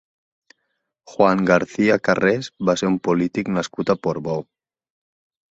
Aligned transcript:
Juan 1.11 1.43
García 1.49 1.97
Carrés 2.09 2.49
va 2.71 2.75
ser 2.83 2.91
un 2.93 2.97
polític 3.09 3.53
nascut 3.59 3.93
a 3.95 3.99
Portbou. 4.09 4.45